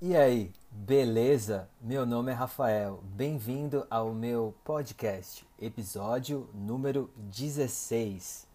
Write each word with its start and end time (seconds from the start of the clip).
E 0.00 0.16
aí, 0.16 0.52
beleza? 0.70 1.68
Meu 1.80 2.06
nome 2.06 2.30
é 2.30 2.34
Rafael. 2.34 3.02
Bem-vindo 3.02 3.84
ao 3.90 4.14
meu 4.14 4.54
podcast, 4.62 5.44
episódio 5.60 6.48
número 6.54 7.10
16. 7.16 8.46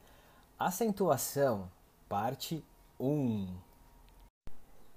Acentuação, 0.58 1.70
parte 2.08 2.64
1. 2.98 3.50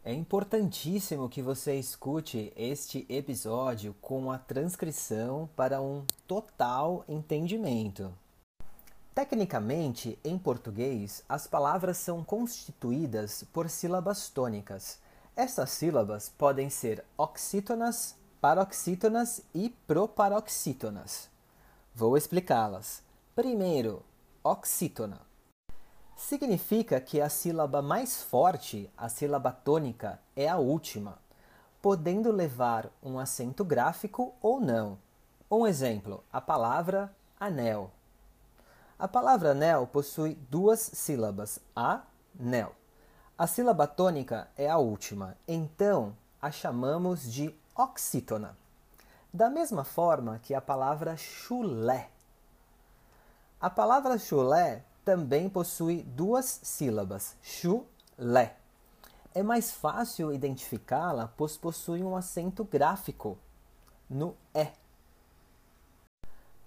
É 0.05 0.15
importantíssimo 0.15 1.29
que 1.29 1.43
você 1.43 1.75
escute 1.81 2.53
este 2.57 3.05
episódio 3.09 3.93
com 4.01 4.31
a 4.31 4.39
transcrição 4.39 5.51
para 5.57 5.83
um 5.83 6.05
total 6.29 7.05
entendimento. 7.09 8.15
Tecnicamente, 9.13 10.17
em 10.23 10.39
português, 10.39 11.25
as 11.29 11.49
palavras 11.49 11.97
são 11.97 12.23
constituídas 12.23 13.43
por 13.53 13.69
sílabas 13.69 14.29
tônicas. 14.29 15.05
Essas 15.37 15.69
sílabas 15.69 16.31
podem 16.31 16.71
ser 16.71 17.05
oxítonas, 17.15 18.17
paroxítonas 18.41 19.43
e 19.55 19.69
proparoxítonas. 19.87 21.29
Vou 21.95 22.17
explicá-las. 22.17 23.03
Primeiro, 23.35 24.03
oxítona. 24.43 25.21
Significa 26.17 26.99
que 27.03 27.21
a 27.21 27.29
sílaba 27.29 27.83
mais 27.83 28.23
forte, 28.23 28.91
a 28.97 29.11
sílaba 29.11 29.53
tônica, 29.53 30.19
é 30.35 30.49
a 30.49 30.57
última, 30.57 31.19
podendo 31.83 32.33
levar 32.33 32.91
um 33.03 33.19
acento 33.19 33.63
gráfico 33.63 34.35
ou 34.41 34.59
não. 34.59 34.97
Um 35.51 35.67
exemplo: 35.67 36.25
a 36.33 36.41
palavra 36.41 37.15
anel. 37.39 37.91
A 38.99 39.07
palavra 39.07 39.51
anel 39.51 39.87
possui 39.87 40.35
duas 40.51 40.81
sílabas, 40.81 41.61
a-nel. 41.77 42.73
A 43.39 43.47
sílaba 43.47 43.87
tônica 43.87 44.49
é 44.57 44.67
a 44.67 44.79
última, 44.79 45.37
então 45.47 46.17
a 46.41 46.51
chamamos 46.51 47.31
de 47.31 47.55
oxítona. 47.77 48.57
Da 49.31 49.51
mesma 49.51 49.85
forma 49.85 50.39
que 50.39 50.55
a 50.55 50.61
palavra 50.63 51.19
chulé. 51.19 52.09
A 53.61 53.69
palavra 53.69 54.17
chulé 54.19 54.83
também 55.05 55.51
possui 55.51 56.03
duas 56.03 56.61
sílabas, 56.63 57.37
chulé. 57.43 58.57
É 59.35 59.43
mais 59.43 59.71
fácil 59.71 60.33
identificá-la, 60.33 61.31
pois 61.37 61.59
possui 61.59 62.03
um 62.03 62.17
acento 62.17 62.65
gráfico 62.65 63.37
no 64.09 64.35
é. 64.55 64.73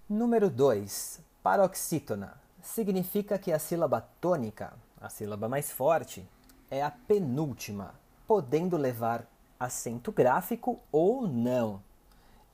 Número 0.07 0.51
2. 0.51 1.19
Paroxítona. 1.41 2.39
Significa 2.61 3.39
que 3.39 3.51
a 3.51 3.57
sílaba 3.57 4.07
tônica, 4.21 4.71
a 5.01 5.09
sílaba 5.09 5.49
mais 5.49 5.71
forte, 5.71 6.29
é 6.69 6.83
a 6.83 6.91
penúltima, 6.91 7.95
podendo 8.27 8.77
levar 8.77 9.25
acento 9.59 10.11
gráfico 10.11 10.79
ou 10.91 11.27
não. 11.27 11.81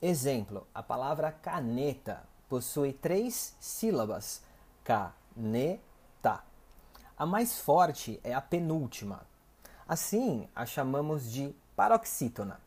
Exemplo: 0.00 0.66
a 0.74 0.82
palavra 0.82 1.30
caneta 1.30 2.22
possui 2.48 2.92
três 2.92 3.54
sílabas, 3.60 4.42
caneta. 4.84 6.42
A 7.18 7.24
mais 7.24 7.58
forte 7.58 8.20
é 8.22 8.34
a 8.34 8.40
penúltima. 8.40 9.22
Assim, 9.88 10.48
a 10.54 10.66
chamamos 10.66 11.30
de 11.30 11.54
paroxítona. 11.74 12.60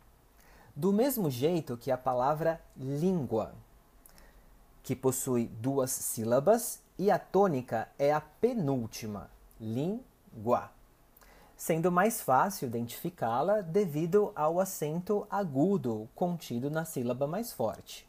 Do 0.75 0.93
mesmo 0.93 1.29
jeito 1.29 1.75
que 1.75 1.91
a 1.91 1.97
palavra 1.97 2.61
língua, 2.77 3.53
que 4.81 4.95
possui 4.95 5.45
duas 5.45 5.91
sílabas 5.91 6.81
e 6.97 7.11
a 7.11 7.19
tônica 7.19 7.89
é 7.99 8.13
a 8.13 8.21
penúltima, 8.21 9.29
língua, 9.59 10.71
sendo 11.59 11.91
mais 11.91 12.21
fácil 12.21 12.69
identificá-la 12.69 13.59
devido 13.59 14.31
ao 14.33 14.61
acento 14.61 15.27
agudo 15.29 16.07
contido 16.15 16.71
na 16.71 16.85
sílaba 16.85 17.27
mais 17.27 17.51
forte. 17.51 18.07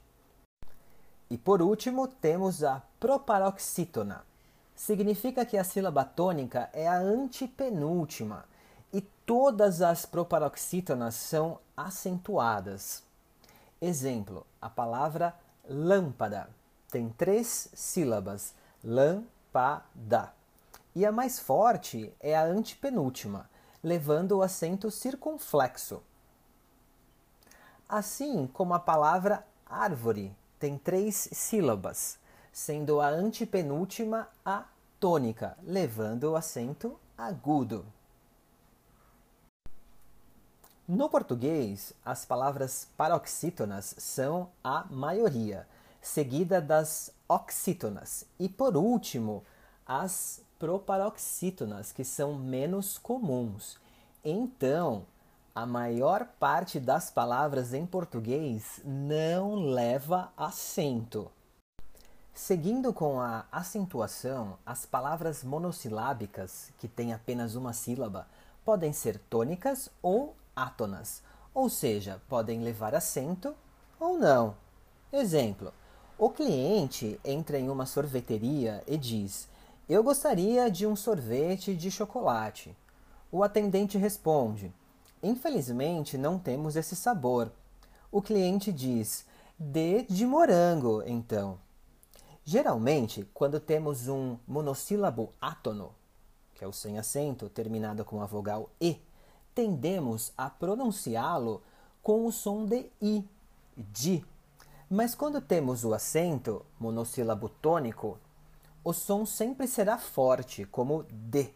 E 1.28 1.37
por 1.37 1.60
último, 1.60 2.06
temos 2.06 2.62
a 2.62 2.81
proparoxítona. 3.00 4.25
Significa 4.72 5.44
que 5.44 5.56
a 5.56 5.65
sílaba 5.65 6.05
tônica 6.05 6.71
é 6.72 6.87
a 6.87 6.99
antepenúltima 6.99 8.44
e 8.93 9.00
todas 9.00 9.83
as 9.83 10.06
proparoxítonas 10.06 11.16
são 11.16 11.59
acentuadas. 11.77 13.03
Exemplo: 13.81 14.47
a 14.62 14.71
palavra 14.71 15.34
lâmpada 15.69 16.49
tem 16.89 17.09
três 17.09 17.69
sílabas, 17.75 18.55
lâmpada. 18.84 20.40
E 20.95 21.06
a 21.06 21.12
mais 21.12 21.39
forte 21.39 22.12
é 22.19 22.37
a 22.37 22.45
antepenúltima, 22.45 23.49
levando 23.83 24.33
o 24.33 24.43
acento 24.43 24.91
circunflexo. 24.91 26.03
Assim 27.89 28.47
como 28.47 28.75
a 28.75 28.78
palavra 28.81 29.47
árvore 29.67 30.37
tem 30.59 30.77
três 30.77 31.28
sílabas, 31.33 32.19
sendo 32.53 33.01
a 33.01 33.09
antepenúltima 33.09 34.28
a 34.45 34.65
tônica, 34.99 35.56
levando 35.62 36.25
o 36.25 36.37
acento 36.37 36.99
agudo. 37.17 37.87
No 40.87 41.09
português, 41.09 41.93
as 42.05 42.25
palavras 42.25 42.89
paroxítonas 42.97 43.95
são 43.97 44.51
a 44.62 44.84
maioria, 44.91 45.69
seguida 46.03 46.61
das 46.61 47.12
oxítonas 47.28 48.27
e, 48.41 48.49
por 48.49 48.77
último, 48.77 49.45
as 49.91 50.41
proparoxítonas, 50.56 51.91
que 51.91 52.05
são 52.05 52.34
menos 52.34 52.97
comuns. 52.97 53.77
Então, 54.25 55.05
a 55.53 55.67
maior 55.67 56.25
parte 56.39 56.78
das 56.78 57.11
palavras 57.11 57.75
em 57.75 57.84
português 57.84 58.81
não 58.84 59.56
leva 59.56 60.33
acento. 60.37 61.28
Seguindo 62.33 62.93
com 62.93 63.21
a 63.21 63.45
acentuação, 63.51 64.56
as 64.65 64.87
palavras 64.87 65.43
monossilábicas, 65.43 66.72
que 66.78 66.87
têm 66.87 67.12
apenas 67.12 67.57
uma 67.57 67.72
sílaba, 67.72 68.28
podem 68.65 68.93
ser 68.93 69.19
tônicas 69.28 69.91
ou 70.01 70.37
átonas, 70.55 71.21
ou 71.53 71.69
seja, 71.69 72.22
podem 72.28 72.62
levar 72.62 72.95
acento 72.95 73.57
ou 73.99 74.17
não. 74.17 74.55
Exemplo: 75.12 75.75
o 76.17 76.31
cliente 76.31 77.19
entra 77.25 77.59
em 77.59 77.69
uma 77.69 77.87
sorveteria 77.87 78.84
e 78.87 78.97
diz: 78.97 79.49
Eu 79.91 80.05
gostaria 80.05 80.71
de 80.71 80.87
um 80.87 80.95
sorvete 80.95 81.75
de 81.75 81.91
chocolate. 81.91 82.77
O 83.28 83.43
atendente 83.43 83.99
responde: 83.99 84.73
Infelizmente 85.21 86.17
não 86.17 86.39
temos 86.39 86.77
esse 86.77 86.95
sabor. 86.95 87.51
O 88.12 88.23
cliente 88.23 88.73
diz: 88.73 89.27
Dê 89.59 90.05
de 90.05 90.25
morango, 90.25 91.03
então. 91.05 91.59
Geralmente, 92.45 93.28
quando 93.34 93.59
temos 93.59 94.06
um 94.06 94.37
monossílabo 94.47 95.33
átono, 95.41 95.93
que 96.55 96.62
é 96.62 96.69
o 96.69 96.72
sem 96.72 96.97
acento 96.97 97.49
terminado 97.49 98.05
com 98.05 98.22
a 98.22 98.27
vogal 98.27 98.71
E, 98.81 98.97
tendemos 99.53 100.33
a 100.39 100.49
pronunciá-lo 100.49 101.65
com 102.01 102.27
o 102.27 102.31
som 102.31 102.65
de 102.65 102.87
I, 103.03 103.25
de. 103.77 104.25
Mas 104.89 105.17
quando 105.17 105.41
temos 105.41 105.83
o 105.83 105.93
acento, 105.93 106.65
monossílabo 106.78 107.49
tônico, 107.49 108.19
o 108.82 108.92
som 108.92 109.26
sempre 109.26 109.66
será 109.66 109.98
forte, 109.98 110.64
como 110.64 111.04
D. 111.10 111.50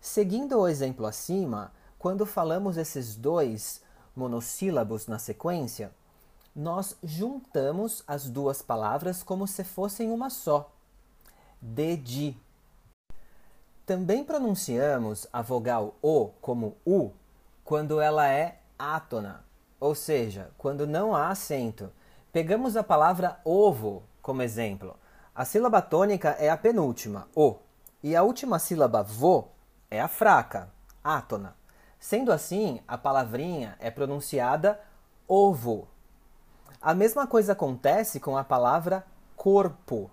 Seguindo 0.00 0.58
o 0.58 0.68
exemplo 0.68 1.06
acima, 1.06 1.72
quando 1.98 2.24
falamos 2.24 2.76
esses 2.76 3.14
dois 3.14 3.82
monossílabos 4.16 5.06
na 5.06 5.18
sequência, 5.18 5.92
nós 6.54 6.96
juntamos 7.02 8.02
as 8.06 8.28
duas 8.28 8.62
palavras 8.62 9.22
como 9.22 9.46
se 9.46 9.62
fossem 9.62 10.10
uma 10.10 10.30
só. 10.30 10.72
Dedi. 11.60 12.36
Também 13.84 14.24
pronunciamos 14.24 15.26
a 15.32 15.42
vogal 15.42 15.94
O 16.00 16.28
como 16.40 16.76
U 16.86 17.12
quando 17.64 18.00
ela 18.00 18.28
é 18.28 18.60
átona, 18.78 19.44
ou 19.78 19.94
seja, 19.94 20.50
quando 20.56 20.86
não 20.86 21.14
há 21.14 21.28
acento. 21.28 21.92
Pegamos 22.32 22.76
a 22.76 22.82
palavra 22.82 23.40
ovo 23.44 24.02
como 24.22 24.42
exemplo. 24.42 24.96
A 25.34 25.44
sílaba 25.44 25.80
tônica 25.80 26.30
é 26.30 26.50
a 26.50 26.56
penúltima, 26.56 27.28
O, 27.34 27.56
e 28.02 28.16
a 28.16 28.22
última 28.22 28.58
sílaba 28.58 29.02
vo 29.02 29.48
é 29.90 30.00
a 30.00 30.08
fraca, 30.08 30.70
átona. 31.02 31.56
Sendo 31.98 32.32
assim, 32.32 32.80
a 32.88 32.98
palavrinha 32.98 33.76
é 33.78 33.90
pronunciada 33.90 34.80
ovo. 35.28 35.86
A 36.80 36.94
mesma 36.94 37.26
coisa 37.26 37.52
acontece 37.52 38.18
com 38.18 38.36
a 38.36 38.42
palavra 38.42 39.06
corpo. 39.36 40.10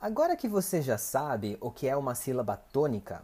Agora 0.00 0.34
que 0.34 0.48
você 0.48 0.80
já 0.80 0.96
sabe 0.96 1.58
o 1.60 1.70
que 1.70 1.86
é 1.86 1.94
uma 1.94 2.14
sílaba 2.14 2.56
tônica, 2.56 3.22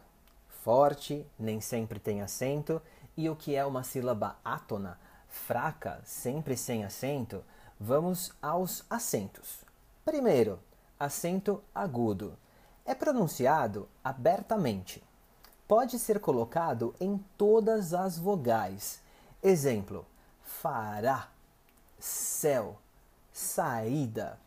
forte, 0.48 1.26
nem 1.38 1.60
sempre 1.60 1.98
tem 1.98 2.20
acento, 2.20 2.82
e 3.16 3.30
o 3.30 3.36
que 3.36 3.56
é 3.56 3.64
uma 3.64 3.82
sílaba 3.82 4.36
átona, 4.44 4.98
fraca, 5.28 6.00
sempre 6.04 6.56
sem 6.56 6.84
acento, 6.84 7.42
vamos 7.78 8.32
aos 8.40 8.84
acentos. 8.88 9.64
Primeiro, 10.04 10.58
acento 10.98 11.62
agudo. 11.74 12.36
É 12.84 12.94
pronunciado 12.94 13.88
abertamente 14.02 15.02
pode 15.66 15.98
ser 15.98 16.20
colocado 16.20 16.94
em 17.00 17.18
todas 17.36 17.92
as 17.92 18.18
vogais. 18.18 19.00
Exemplo: 19.42 20.06
fará, 20.42 21.28
céu, 21.98 22.78
saída, 23.32 24.38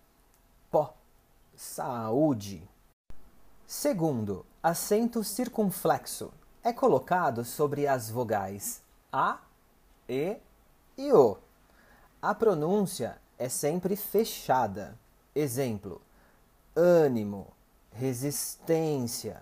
pó, 0.71 0.93
saúde. 1.55 2.67
Segundo, 3.65 4.45
acento 4.63 5.23
circunflexo 5.23 6.33
é 6.63 6.73
colocado 6.73 7.45
sobre 7.45 7.87
as 7.87 8.09
vogais 8.09 8.81
a, 9.11 9.39
e 10.07 10.37
e 10.97 11.13
o. 11.13 11.37
A 12.21 12.35
pronúncia 12.35 13.17
é 13.37 13.47
sempre 13.47 13.95
fechada. 13.95 14.99
Exemplo: 15.33 16.01
ânimo, 16.75 17.47
resistência, 17.93 19.41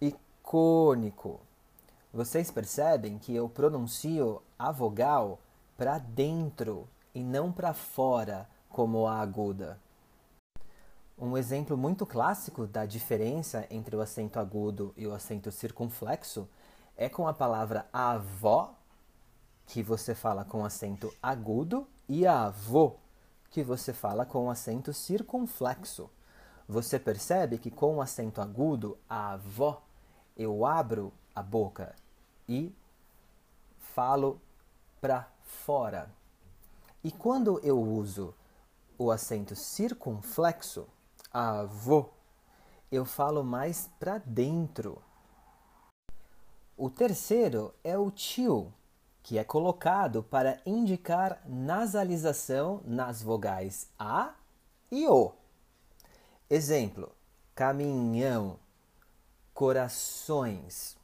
icônico. 0.00 1.38
Vocês 2.12 2.50
percebem 2.50 3.18
que 3.18 3.32
eu 3.36 3.48
pronuncio 3.48 4.42
a 4.58 4.72
vogal 4.72 5.38
para 5.76 5.98
dentro 5.98 6.88
e 7.14 7.22
não 7.22 7.52
para 7.52 7.72
fora, 7.72 8.48
como 8.68 9.06
a 9.06 9.20
aguda. 9.20 9.78
Um 11.16 11.36
exemplo 11.36 11.76
muito 11.76 12.04
clássico 12.04 12.66
da 12.66 12.84
diferença 12.84 13.64
entre 13.70 13.94
o 13.94 14.00
acento 14.00 14.40
agudo 14.40 14.92
e 14.96 15.06
o 15.06 15.14
acento 15.14 15.52
circunflexo 15.52 16.48
é 16.96 17.08
com 17.08 17.28
a 17.28 17.32
palavra 17.32 17.86
avó, 17.92 18.74
que 19.68 19.82
você 19.82 20.14
fala 20.14 20.44
com 20.44 20.64
acento 20.64 21.14
agudo, 21.22 21.86
e 22.08 22.26
avô, 22.26 22.96
que 23.50 23.62
você 23.62 23.92
fala 23.92 24.24
com 24.24 24.50
acento 24.50 24.94
circunflexo. 24.94 26.10
Você 26.66 26.98
percebe 26.98 27.58
que 27.58 27.70
com 27.70 27.96
o 27.96 28.00
acento 28.00 28.40
agudo, 28.40 28.98
a 29.08 29.32
avó, 29.32 29.82
eu 30.36 30.64
abro 30.64 31.12
a 31.34 31.42
boca 31.42 31.94
e 32.48 32.74
falo 33.78 34.40
para 35.00 35.28
fora. 35.42 36.10
E 37.04 37.12
quando 37.12 37.60
eu 37.62 37.78
uso 37.78 38.34
o 38.96 39.10
acento 39.10 39.54
circunflexo, 39.54 40.86
avô, 41.30 42.08
eu 42.90 43.04
falo 43.04 43.44
mais 43.44 43.90
para 44.00 44.18
dentro. 44.18 45.02
O 46.76 46.88
terceiro 46.88 47.74
é 47.84 47.98
o 47.98 48.10
tio, 48.10 48.72
que 49.28 49.36
é 49.36 49.44
colocado 49.44 50.22
para 50.22 50.58
indicar 50.64 51.42
nasalização 51.46 52.80
nas 52.82 53.22
vogais 53.22 53.86
A 53.98 54.32
e 54.90 55.06
O. 55.06 55.34
Exemplo: 56.48 57.12
caminhão, 57.54 58.58
corações. 59.52 60.96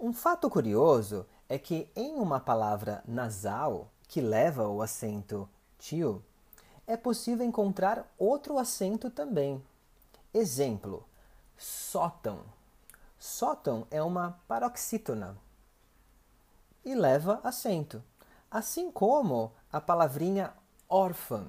Um 0.00 0.14
fato 0.14 0.48
curioso 0.48 1.26
é 1.46 1.58
que 1.58 1.90
em 1.94 2.14
uma 2.14 2.40
palavra 2.40 3.04
nasal 3.06 3.90
que 4.08 4.22
leva 4.22 4.66
o 4.68 4.80
acento 4.80 5.46
tio, 5.78 6.24
é 6.86 6.96
possível 6.96 7.44
encontrar 7.44 8.10
outro 8.18 8.56
acento 8.56 9.10
também. 9.10 9.62
Exemplo: 10.32 11.04
sótão. 11.58 12.40
Sótão 13.18 13.86
é 13.90 14.02
uma 14.02 14.40
paroxítona 14.48 15.36
e 16.86 16.94
leva 16.94 17.40
acento, 17.42 18.02
assim 18.48 18.92
como 18.92 19.52
a 19.72 19.80
palavrinha 19.80 20.52
órfão. 20.88 21.48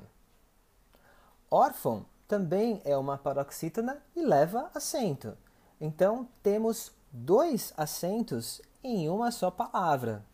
Órfão 1.50 2.06
também 2.28 2.82
é 2.84 2.98
uma 2.98 3.18
paroxítona 3.18 4.02
e 4.16 4.22
leva 4.22 4.70
acento. 4.74 5.38
Então 5.80 6.28
temos 6.42 6.92
dois 7.12 7.72
acentos 7.78 8.62
em 8.84 9.08
uma 9.08 9.32
só 9.32 9.52
palavra. 9.52 10.26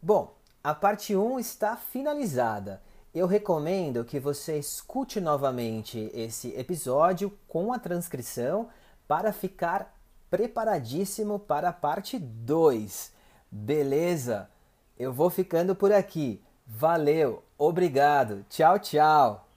Bom, 0.00 0.32
a 0.62 0.72
parte 0.74 1.16
1 1.16 1.40
está 1.40 1.76
finalizada. 1.76 2.80
Eu 3.12 3.26
recomendo 3.26 4.04
que 4.04 4.20
você 4.20 4.58
escute 4.58 5.20
novamente 5.20 6.10
esse 6.14 6.54
episódio 6.54 7.36
com 7.48 7.72
a 7.72 7.78
transcrição 7.78 8.68
para 9.08 9.32
ficar 9.32 9.92
preparadíssimo 10.30 11.38
para 11.38 11.70
a 11.70 11.72
parte 11.72 12.18
2. 12.18 13.17
Beleza? 13.50 14.50
Eu 14.98 15.12
vou 15.12 15.30
ficando 15.30 15.74
por 15.74 15.92
aqui. 15.92 16.42
Valeu, 16.66 17.42
obrigado, 17.56 18.44
tchau, 18.48 18.78
tchau. 18.78 19.47